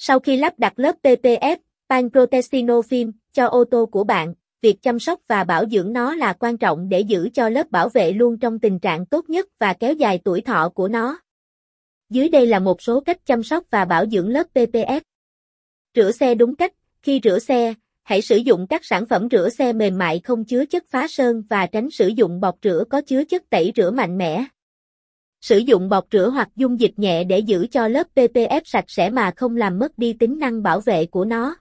Sau 0.00 0.20
khi 0.20 0.36
lắp 0.36 0.58
đặt 0.58 0.78
lớp 0.78 0.96
PPF, 1.02 1.56
Pan 1.88 2.10
Protestino 2.10 2.80
Film, 2.80 3.12
cho 3.32 3.46
ô 3.46 3.64
tô 3.64 3.86
của 3.86 4.04
bạn, 4.04 4.34
việc 4.62 4.82
chăm 4.82 4.98
sóc 4.98 5.20
và 5.28 5.44
bảo 5.44 5.64
dưỡng 5.68 5.92
nó 5.92 6.14
là 6.14 6.32
quan 6.32 6.58
trọng 6.58 6.88
để 6.88 7.00
giữ 7.00 7.28
cho 7.34 7.48
lớp 7.48 7.70
bảo 7.70 7.88
vệ 7.88 8.12
luôn 8.12 8.38
trong 8.38 8.58
tình 8.58 8.78
trạng 8.78 9.06
tốt 9.06 9.30
nhất 9.30 9.48
và 9.58 9.72
kéo 9.72 9.92
dài 9.92 10.20
tuổi 10.24 10.40
thọ 10.40 10.68
của 10.68 10.88
nó. 10.88 11.18
Dưới 12.10 12.28
đây 12.28 12.46
là 12.46 12.58
một 12.58 12.82
số 12.82 13.00
cách 13.00 13.26
chăm 13.26 13.42
sóc 13.42 13.64
và 13.70 13.84
bảo 13.84 14.06
dưỡng 14.06 14.28
lớp 14.28 14.46
PPF. 14.54 15.00
Rửa 15.94 16.10
xe 16.12 16.34
đúng 16.34 16.56
cách, 16.56 16.72
khi 17.02 17.20
rửa 17.24 17.38
xe, 17.38 17.74
hãy 18.02 18.22
sử 18.22 18.36
dụng 18.36 18.66
các 18.66 18.84
sản 18.84 19.06
phẩm 19.06 19.28
rửa 19.30 19.48
xe 19.48 19.72
mềm 19.72 19.98
mại 19.98 20.20
không 20.24 20.44
chứa 20.44 20.64
chất 20.64 20.84
phá 20.90 21.06
sơn 21.08 21.42
và 21.50 21.66
tránh 21.66 21.90
sử 21.90 22.08
dụng 22.08 22.40
bọt 22.40 22.54
rửa 22.62 22.84
có 22.90 23.00
chứa 23.00 23.24
chất 23.24 23.50
tẩy 23.50 23.72
rửa 23.76 23.90
mạnh 23.90 24.18
mẽ. 24.18 24.44
Sử 25.40 25.58
dụng 25.58 25.88
bọt 25.88 26.04
rửa 26.12 26.30
hoặc 26.30 26.48
dung 26.56 26.80
dịch 26.80 26.98
nhẹ 26.98 27.24
để 27.24 27.38
giữ 27.38 27.66
cho 27.70 27.88
lớp 27.88 28.06
PPF 28.14 28.60
sạch 28.64 28.84
sẽ 28.88 29.10
mà 29.10 29.32
không 29.36 29.56
làm 29.56 29.78
mất 29.78 29.98
đi 29.98 30.12
tính 30.12 30.38
năng 30.38 30.62
bảo 30.62 30.80
vệ 30.80 31.06
của 31.06 31.24
nó. 31.24 31.56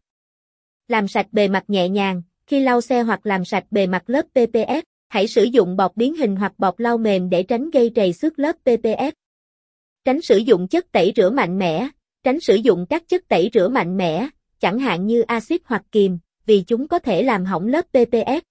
Làm 0.88 1.08
sạch 1.08 1.27
bề 1.31 1.48
mặt 1.48 1.63
nhẹ 1.67 1.90
nhàng, 1.90 2.22
khi 2.48 2.59
lau 2.59 2.81
xe 2.81 3.02
hoặc 3.02 3.26
làm 3.26 3.45
sạch 3.45 3.63
bề 3.72 3.88
mặt 3.88 4.03
lớp 4.08 4.26
PPF, 4.34 4.81
hãy 5.09 5.27
sử 5.27 5.44
dụng 5.44 5.77
bọt 5.77 5.91
biến 5.95 6.16
hình 6.16 6.36
hoặc 6.36 6.53
bọt 6.58 6.73
lau 6.77 6.98
mềm 6.98 7.30
để 7.30 7.44
tránh 7.44 7.70
gây 7.70 7.91
trầy 7.95 8.13
xước 8.13 8.40
lớp 8.40 8.55
PPF. 8.66 9.12
Tránh 10.05 10.22
sử 10.22 10.38
dụng 10.38 10.67
chất 10.67 10.91
tẩy 10.91 11.14
rửa 11.16 11.30
mạnh 11.30 11.58
mẽ, 11.58 11.89
tránh 12.23 12.39
sử 12.39 12.55
dụng 12.55 12.86
các 12.89 13.03
chất 13.08 13.28
tẩy 13.28 13.50
rửa 13.53 13.67
mạnh 13.67 13.98
mẽ, 13.98 14.30
chẳng 14.59 14.80
hạn 14.80 15.08
như 15.08 15.22
axit 15.22 15.62
hoặc 15.66 15.81
kiềm, 15.91 16.20
vì 16.45 16.64
chúng 16.67 16.88
có 16.88 17.00
thể 17.00 17.23
làm 17.23 17.45
hỏng 17.45 17.67
lớp 17.67 17.86
PPF. 17.94 18.41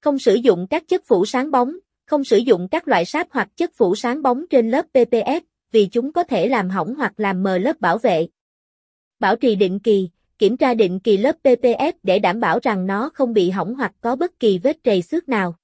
Không 0.00 0.18
sử 0.18 0.34
dụng 0.34 0.66
các 0.70 0.88
chất 0.88 1.02
phủ 1.06 1.26
sáng 1.26 1.50
bóng, 1.50 1.72
không 2.14 2.24
sử 2.24 2.36
dụng 2.36 2.68
các 2.68 2.88
loại 2.88 3.04
sáp 3.04 3.26
hoặc 3.30 3.48
chất 3.56 3.70
phủ 3.74 3.94
sáng 3.94 4.22
bóng 4.22 4.44
trên 4.50 4.70
lớp 4.70 4.86
PPF, 4.92 5.40
vì 5.72 5.86
chúng 5.86 6.12
có 6.12 6.24
thể 6.24 6.48
làm 6.48 6.70
hỏng 6.70 6.94
hoặc 6.94 7.12
làm 7.16 7.42
mờ 7.42 7.58
lớp 7.58 7.80
bảo 7.80 7.98
vệ. 7.98 8.28
Bảo 9.20 9.36
trì 9.36 9.54
định 9.54 9.78
kỳ, 9.78 10.08
kiểm 10.38 10.56
tra 10.56 10.74
định 10.74 11.00
kỳ 11.00 11.16
lớp 11.16 11.36
PPF 11.42 11.92
để 12.02 12.18
đảm 12.18 12.40
bảo 12.40 12.58
rằng 12.62 12.86
nó 12.86 13.10
không 13.14 13.32
bị 13.32 13.50
hỏng 13.50 13.74
hoặc 13.74 13.92
có 14.00 14.16
bất 14.16 14.40
kỳ 14.40 14.58
vết 14.58 14.84
trầy 14.84 15.02
xước 15.02 15.28
nào. 15.28 15.54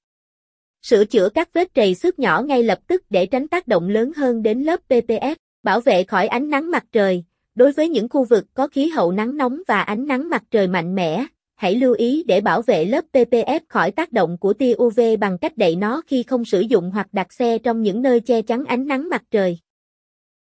Sửa 0.81 1.05
chữa 1.05 1.29
các 1.29 1.53
vết 1.53 1.73
trầy 1.73 1.95
xước 1.95 2.19
nhỏ 2.19 2.41
ngay 2.41 2.63
lập 2.63 2.79
tức 2.87 3.03
để 3.09 3.25
tránh 3.25 3.47
tác 3.47 3.67
động 3.67 3.89
lớn 3.89 4.11
hơn 4.15 4.43
đến 4.43 4.63
lớp 4.63 4.79
PPF, 4.89 5.35
bảo 5.63 5.81
vệ 5.81 6.03
khỏi 6.03 6.27
ánh 6.27 6.49
nắng 6.49 6.71
mặt 6.71 6.85
trời. 6.91 7.23
Đối 7.55 7.71
với 7.71 7.89
những 7.89 8.09
khu 8.09 8.23
vực 8.23 8.45
có 8.53 8.67
khí 8.67 8.87
hậu 8.87 9.11
nắng 9.11 9.37
nóng 9.37 9.61
và 9.67 9.81
ánh 9.81 10.07
nắng 10.07 10.29
mặt 10.29 10.43
trời 10.51 10.67
mạnh 10.67 10.95
mẽ, 10.95 11.25
hãy 11.61 11.75
lưu 11.75 11.93
ý 11.93 12.23
để 12.27 12.41
bảo 12.41 12.61
vệ 12.61 12.85
lớp 12.85 13.05
PPF 13.13 13.59
khỏi 13.69 13.91
tác 13.91 14.11
động 14.11 14.37
của 14.37 14.53
tia 14.53 14.73
UV 14.83 14.99
bằng 15.19 15.37
cách 15.37 15.57
đậy 15.57 15.75
nó 15.75 16.01
khi 16.07 16.23
không 16.23 16.45
sử 16.45 16.59
dụng 16.59 16.91
hoặc 16.91 17.07
đặt 17.11 17.33
xe 17.33 17.57
trong 17.57 17.81
những 17.81 18.01
nơi 18.01 18.19
che 18.19 18.41
chắn 18.41 18.65
ánh 18.65 18.87
nắng 18.87 19.09
mặt 19.09 19.23
trời. 19.31 19.57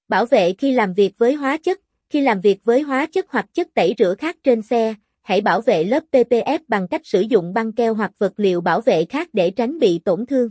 Bảo 0.08 0.27
vệ 0.27 0.54
khi 0.58 0.72
làm 0.72 0.92
việc 0.92 1.18
với 1.18 1.34
hóa 1.34 1.56
chất, 1.56 1.80
khi 2.08 2.20
làm 2.20 2.40
việc 2.40 2.64
với 2.64 2.80
hóa 2.80 3.06
chất 3.06 3.27
hoặc 3.28 3.46
chất 3.54 3.68
tẩy 3.74 3.94
rửa 3.98 4.14
khác 4.18 4.36
trên 4.44 4.62
xe, 4.62 4.94
hãy 5.22 5.40
bảo 5.40 5.60
vệ 5.60 5.84
lớp 5.84 6.04
PPF 6.12 6.58
bằng 6.68 6.88
cách 6.88 7.00
sử 7.04 7.20
dụng 7.20 7.55
băng 7.55 7.72
keo 7.72 7.94
hoặc 7.94 8.12
vật 8.18 8.32
liệu 8.36 8.60
bảo 8.60 8.80
vệ 8.80 9.05
khác 9.05 9.28
để 9.32 9.50
tránh 9.50 9.78
bị 9.78 9.98
tổn 10.05 10.27
thương. 10.27 10.50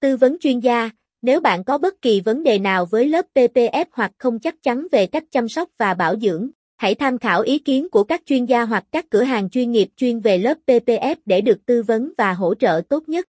Tư 0.00 0.16
vấn 0.16 0.36
chuyên 0.40 0.60
gia, 0.60 0.90
nếu 1.22 1.40
bạn 1.40 1.64
có 1.64 1.78
bất 1.78 2.02
kỳ 2.02 2.20
vấn 2.20 2.42
đề 2.42 2.58
nào 2.58 2.86
với 2.86 3.08
lớp 3.08 3.26
PPF 3.34 3.84
hoặc 3.92 4.12
không 4.18 4.38
chắc 4.38 4.62
chắn 4.62 4.86
về 4.92 5.06
cách 5.06 5.24
chăm 5.30 5.48
sóc 5.48 5.68
và 5.78 5.94
bảo 5.94 6.18
dưỡng, 6.20 6.50
hãy 6.76 6.94
tham 6.94 7.18
khảo 7.18 7.42
ý 7.42 7.58
kiến 7.58 7.88
của 7.90 8.04
các 8.04 8.22
chuyên 8.26 8.44
gia 8.44 8.62
hoặc 8.62 8.84
các 8.92 9.10
cửa 9.10 9.22
hàng 9.22 9.50
chuyên 9.50 9.72
nghiệp 9.72 9.88
chuyên 9.96 10.20
về 10.20 10.38
lớp 10.38 10.54
PPF 10.66 11.16
để 11.26 11.40
được 11.40 11.66
tư 11.66 11.82
vấn 11.82 12.12
và 12.18 12.32
hỗ 12.32 12.54
trợ 12.54 12.80
tốt 12.88 13.08
nhất. 13.08 13.24